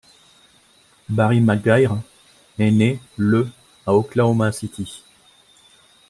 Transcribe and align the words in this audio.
Barry 1.09 1.41
McGuire 1.41 1.95
est 2.57 2.71
né 2.71 2.99
le 3.17 3.47
à 3.85 3.93
Oklahoma 3.93 4.51
City. 4.51 5.03